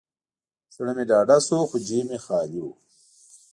[0.75, 2.67] زړه مې ډاډه شو، خو جیب مې خالي و.